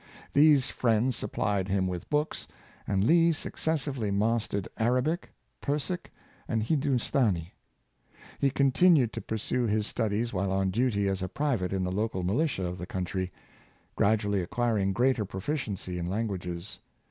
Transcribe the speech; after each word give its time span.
These 0.33 0.71
friends 0.71 1.15
supplied 1.15 1.67
him 1.67 1.85
with 1.85 2.09
books, 2.09 2.47
and 2.87 3.03
Lee 3.03 3.29
succcessively 3.29 4.11
mastered 4.11 4.67
Arabic, 4.79 5.29
Persic, 5.61 6.11
and 6.47 6.63
Hindostanee. 6.63 7.53
He 8.39 8.49
contin 8.49 8.97
ued 8.97 9.11
to 9.11 9.21
pursue 9.21 9.67
his 9.67 9.85
studies 9.85 10.33
while 10.33 10.51
on 10.51 10.71
duty 10.71 11.07
as 11.07 11.21
a 11.21 11.29
private 11.29 11.71
in 11.71 11.83
the 11.83 11.91
local 11.91 12.23
militia 12.23 12.65
of 12.65 12.79
the 12.79 12.87
county; 12.87 13.31
gradually 13.95 14.41
acquiring 14.41 14.91
greater 14.91 15.23
proficiency 15.23 15.99
in 15.99 16.07
languages. 16.07 16.79